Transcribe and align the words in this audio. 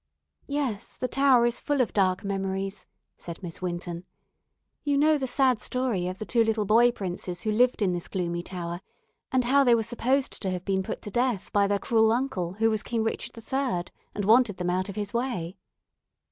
"Yes, 0.47 0.95
the 0.97 1.07
Tower 1.07 1.45
is 1.45 1.59
full 1.59 1.79
of 1.79 1.93
dark 1.93 2.23
memories," 2.23 2.87
said 3.17 3.43
Miss 3.43 3.61
Winton. 3.61 4.03
"You 4.83 4.97
know 4.97 5.19
the 5.19 5.27
sad 5.27 5.61
story 5.61 6.07
of 6.07 6.17
the 6.17 6.25
two 6.25 6.43
little 6.43 6.65
boy 6.65 6.89
princes 6.91 7.43
who 7.43 7.51
lived 7.51 7.83
in 7.83 7.93
this 7.93 8.07
gloomy 8.07 8.41
Tower, 8.41 8.81
and 9.31 9.43
how 9.45 9.63
they 9.63 9.75
were 9.75 9.83
supposed 9.83 10.41
to 10.41 10.49
have 10.49 10.65
been 10.65 10.81
put 10.81 11.03
to 11.03 11.11
death 11.11 11.53
by 11.53 11.67
their 11.67 11.77
cruel 11.77 12.11
uncle, 12.11 12.53
who 12.53 12.71
was 12.71 12.81
King 12.81 13.03
Richard 13.03 13.37
III., 13.37 13.93
and 14.15 14.25
wanted 14.25 14.57
them 14.57 14.71
out 14.71 14.89
of 14.89 14.95
his 14.95 15.13
way. 15.13 15.55